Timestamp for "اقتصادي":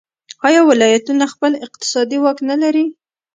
1.65-2.17